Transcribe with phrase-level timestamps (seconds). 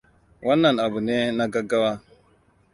[0.45, 1.91] Wannan abu ne na gaggawa.